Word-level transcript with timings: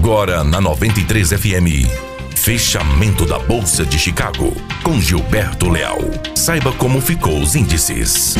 Agora 0.00 0.44
na 0.44 0.60
93 0.60 1.32
FM. 1.32 1.90
Fechamento 2.30 3.26
da 3.26 3.36
Bolsa 3.36 3.84
de 3.84 3.98
Chicago 3.98 4.56
com 4.84 5.00
Gilberto 5.00 5.68
Leal. 5.68 5.98
Saiba 6.36 6.70
como 6.70 7.00
ficou 7.00 7.40
os 7.40 7.56
índices. 7.56 8.36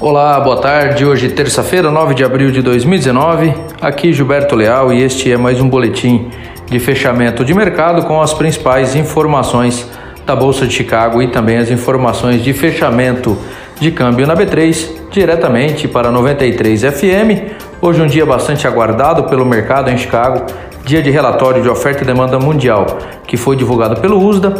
Olá, 0.00 0.40
boa 0.40 0.58
tarde. 0.58 1.04
Hoje, 1.04 1.28
terça-feira, 1.28 1.90
9 1.90 2.14
de 2.14 2.24
abril 2.24 2.50
de 2.50 2.62
2019. 2.62 3.52
Aqui 3.78 4.10
Gilberto 4.10 4.56
Leal 4.56 4.90
e 4.90 5.02
este 5.02 5.30
é 5.30 5.36
mais 5.36 5.60
um 5.60 5.68
boletim 5.68 6.30
de 6.66 6.78
fechamento 6.78 7.44
de 7.44 7.52
mercado 7.52 8.06
com 8.06 8.22
as 8.22 8.32
principais 8.32 8.96
informações 8.96 9.86
da 10.24 10.34
Bolsa 10.34 10.66
de 10.66 10.72
Chicago 10.72 11.22
e 11.22 11.28
também 11.28 11.58
as 11.58 11.70
informações 11.70 12.42
de 12.42 12.54
fechamento 12.54 13.36
de 13.78 13.90
câmbio 13.90 14.26
na 14.26 14.34
B3 14.34 15.10
diretamente 15.10 15.86
para 15.86 16.10
93 16.10 16.82
FM. 16.84 17.63
Hoje 17.86 18.00
um 18.00 18.06
dia 18.06 18.24
bastante 18.24 18.66
aguardado 18.66 19.24
pelo 19.24 19.44
mercado 19.44 19.90
em 19.90 19.98
Chicago, 19.98 20.46
dia 20.86 21.02
de 21.02 21.10
relatório 21.10 21.62
de 21.62 21.68
oferta 21.68 22.02
e 22.02 22.06
demanda 22.06 22.38
mundial, 22.38 22.86
que 23.26 23.36
foi 23.36 23.56
divulgado 23.56 24.00
pelo 24.00 24.18
USDA. 24.26 24.54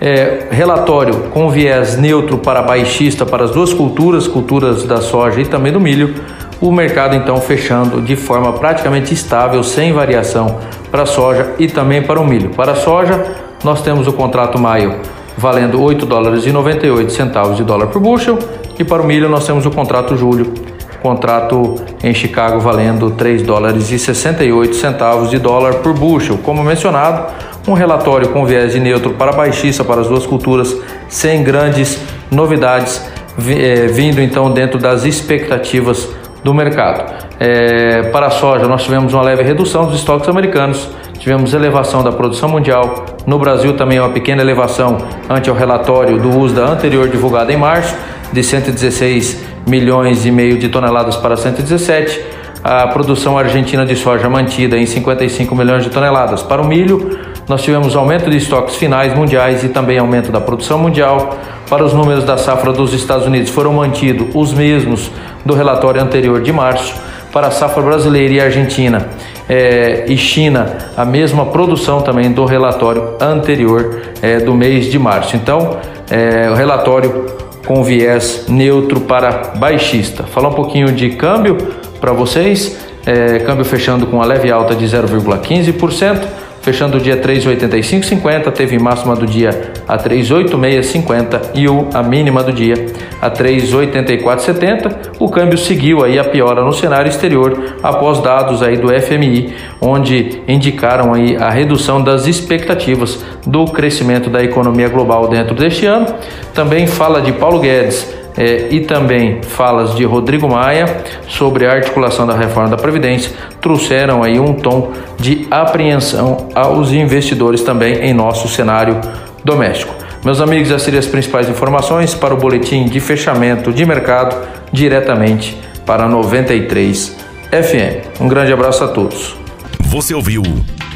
É, 0.00 0.46
relatório 0.50 1.24
com 1.34 1.50
viés 1.50 1.98
neutro 1.98 2.38
para 2.38 2.62
baixista 2.62 3.26
para 3.26 3.44
as 3.44 3.50
duas 3.50 3.74
culturas, 3.74 4.26
culturas 4.26 4.84
da 4.84 5.02
soja 5.02 5.42
e 5.42 5.44
também 5.44 5.70
do 5.70 5.78
milho. 5.78 6.14
O 6.62 6.72
mercado 6.72 7.14
então 7.14 7.36
fechando 7.36 8.00
de 8.00 8.16
forma 8.16 8.54
praticamente 8.54 9.12
estável, 9.12 9.62
sem 9.62 9.92
variação 9.92 10.56
para 10.90 11.02
a 11.02 11.06
soja 11.06 11.52
e 11.58 11.66
também 11.66 12.00
para 12.00 12.18
o 12.18 12.26
milho. 12.26 12.54
Para 12.54 12.72
a 12.72 12.76
soja, 12.76 13.22
nós 13.62 13.82
temos 13.82 14.06
o 14.08 14.14
contrato 14.14 14.58
maio 14.58 14.98
valendo 15.36 15.78
8 15.78 16.06
dólares 16.06 16.46
e 16.46 16.52
98 16.52 17.12
centavos 17.12 17.54
de 17.54 17.64
dólar 17.64 17.88
por 17.88 18.00
bushel 18.00 18.38
e 18.78 18.82
para 18.82 19.02
o 19.02 19.06
milho 19.06 19.28
nós 19.28 19.46
temos 19.46 19.66
o 19.66 19.70
contrato 19.70 20.16
julho 20.16 20.71
contrato 21.02 21.74
em 22.02 22.14
Chicago 22.14 22.60
valendo 22.60 23.10
3 23.10 23.42
dólares 23.42 23.90
e 23.90 23.98
68 23.98 24.76
centavos 24.76 25.30
de 25.30 25.38
dólar 25.38 25.74
por 25.76 25.92
bushel. 25.92 26.38
Como 26.38 26.62
mencionado, 26.62 27.26
um 27.66 27.74
relatório 27.74 28.28
com 28.28 28.46
viés 28.46 28.72
de 28.72 28.80
neutro 28.80 29.10
para 29.14 29.32
baixista 29.32 29.84
para 29.84 30.00
as 30.00 30.08
duas 30.08 30.26
culturas, 30.26 30.74
sem 31.08 31.42
grandes 31.42 31.98
novidades, 32.30 33.04
eh, 33.48 33.86
vindo 33.88 34.20
então 34.20 34.50
dentro 34.50 34.78
das 34.78 35.04
expectativas 35.04 36.08
do 36.42 36.52
mercado. 36.52 37.12
É, 37.38 38.02
para 38.10 38.26
a 38.26 38.30
soja, 38.30 38.66
nós 38.66 38.82
tivemos 38.82 39.14
uma 39.14 39.22
leve 39.22 39.42
redução 39.42 39.86
dos 39.86 39.96
estoques 39.96 40.28
americanos, 40.28 40.88
tivemos 41.18 41.54
elevação 41.54 42.02
da 42.02 42.10
produção 42.10 42.48
mundial. 42.48 43.06
No 43.26 43.38
Brasil, 43.38 43.76
também 43.76 44.00
uma 44.00 44.10
pequena 44.10 44.42
elevação 44.42 44.98
ante 45.30 45.50
o 45.50 45.54
relatório 45.54 46.18
do 46.18 46.36
USDA 46.36 46.64
anterior 46.64 47.08
divulgado 47.08 47.52
em 47.52 47.56
março, 47.56 47.96
de 48.32 48.42
116 48.42 49.51
milhões 49.66 50.26
e 50.26 50.30
meio 50.30 50.58
de 50.58 50.68
toneladas 50.68 51.16
para 51.16 51.36
117. 51.36 52.20
A 52.62 52.86
produção 52.88 53.36
argentina 53.36 53.84
de 53.84 53.96
soja 53.96 54.28
mantida 54.28 54.76
em 54.76 54.86
55 54.86 55.54
milhões 55.54 55.82
de 55.82 55.90
toneladas. 55.90 56.42
Para 56.42 56.62
o 56.62 56.66
milho, 56.66 57.18
nós 57.48 57.62
tivemos 57.62 57.96
aumento 57.96 58.30
de 58.30 58.36
estoques 58.36 58.76
finais 58.76 59.14
mundiais 59.14 59.64
e 59.64 59.68
também 59.68 59.98
aumento 59.98 60.30
da 60.30 60.40
produção 60.40 60.78
mundial. 60.78 61.36
Para 61.68 61.84
os 61.84 61.92
números 61.92 62.24
da 62.24 62.36
safra 62.36 62.72
dos 62.72 62.92
Estados 62.92 63.26
Unidos, 63.26 63.50
foram 63.50 63.72
mantidos 63.72 64.28
os 64.34 64.52
mesmos 64.52 65.10
do 65.44 65.54
relatório 65.54 66.00
anterior 66.00 66.40
de 66.40 66.52
março. 66.52 66.94
Para 67.32 67.48
a 67.48 67.50
safra 67.50 67.82
brasileira 67.82 68.34
e 68.34 68.40
argentina 68.40 69.08
é, 69.48 70.04
e 70.06 70.16
China, 70.16 70.76
a 70.96 71.04
mesma 71.04 71.46
produção 71.46 72.02
também 72.02 72.30
do 72.30 72.44
relatório 72.44 73.16
anterior 73.20 74.02
é, 74.20 74.38
do 74.38 74.54
mês 74.54 74.86
de 74.86 74.98
março. 74.98 75.34
Então, 75.34 75.78
é, 76.10 76.50
o 76.50 76.54
relatório 76.54 77.26
com 77.66 77.82
viés 77.82 78.46
neutro 78.48 79.00
para 79.00 79.52
baixista. 79.56 80.24
Falar 80.24 80.48
um 80.48 80.54
pouquinho 80.54 80.92
de 80.92 81.10
câmbio 81.10 81.56
para 82.00 82.12
vocês. 82.12 82.78
É, 83.04 83.40
câmbio 83.40 83.64
fechando 83.64 84.06
com 84.06 84.16
uma 84.16 84.24
leve 84.24 84.50
alta 84.50 84.74
de 84.74 84.84
0,15%, 84.86 86.22
fechando 86.62 86.96
o 86.96 87.00
dia 87.00 87.16
3,8550, 87.16 88.50
teve 88.52 88.78
máxima 88.78 89.14
do 89.14 89.26
dia 89.26 89.72
a 89.86 89.98
3,8650 89.98 91.50
e 91.54 91.68
o, 91.68 91.88
a 91.92 92.02
mínima 92.02 92.42
do 92.42 92.52
dia 92.52 92.86
a 93.20 93.30
3,8470. 93.30 95.12
O 95.18 95.28
câmbio 95.28 95.58
seguiu 95.58 96.04
aí 96.04 96.18
a 96.18 96.24
piora 96.24 96.64
no 96.64 96.72
cenário 96.72 97.08
exterior 97.08 97.76
após 97.82 98.20
dados 98.20 98.62
aí 98.62 98.76
do 98.76 98.88
FMI, 98.88 99.54
onde 99.80 100.40
indicaram 100.48 101.12
aí 101.12 101.36
a 101.36 101.50
redução 101.50 102.02
das 102.02 102.26
expectativas 102.26 103.24
do 103.44 103.66
crescimento 103.66 104.30
da 104.30 104.42
economia 104.42 104.88
global 104.88 105.28
dentro 105.28 105.54
deste 105.54 105.84
ano. 105.84 106.06
Também 106.54 106.86
fala 106.86 107.20
de 107.20 107.32
Paulo 107.32 107.58
Guedes 107.58 108.21
é, 108.36 108.68
e 108.70 108.80
também 108.80 109.42
falas 109.42 109.94
de 109.94 110.04
Rodrigo 110.04 110.48
Maia 110.48 110.86
sobre 111.28 111.66
a 111.66 111.72
articulação 111.72 112.26
da 112.26 112.34
reforma 112.34 112.70
da 112.70 112.76
Previdência 112.76 113.32
trouxeram 113.60 114.22
aí 114.22 114.40
um 114.40 114.54
tom 114.54 114.92
de 115.18 115.46
apreensão 115.50 116.48
aos 116.54 116.92
investidores 116.92 117.62
também 117.62 117.96
em 117.96 118.14
nosso 118.14 118.48
cenário 118.48 119.00
doméstico. 119.44 119.94
Meus 120.24 120.40
amigos, 120.40 120.68
essas 120.68 120.82
seriam 120.82 121.00
as 121.00 121.06
principais 121.06 121.48
informações 121.48 122.14
para 122.14 122.32
o 122.32 122.36
boletim 122.36 122.84
de 122.84 123.00
fechamento 123.00 123.72
de 123.72 123.84
mercado 123.84 124.36
diretamente 124.72 125.60
para 125.84 126.08
93 126.08 127.16
FM. 127.50 128.20
Um 128.20 128.28
grande 128.28 128.52
abraço 128.52 128.84
a 128.84 128.88
todos. 128.88 129.36
Você 129.80 130.14
ouviu 130.14 130.42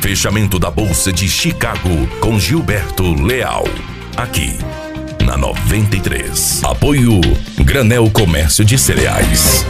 Fechamento 0.00 0.58
da 0.58 0.70
Bolsa 0.70 1.12
de 1.12 1.28
Chicago 1.28 2.06
com 2.20 2.38
Gilberto 2.38 3.20
Leal. 3.20 3.64
Aqui 4.16 4.56
na 5.26 5.36
93. 5.36 6.62
Apoio 6.62 7.20
Granel 7.58 8.08
Comércio 8.10 8.64
de 8.64 8.78
Cereais. 8.78 9.66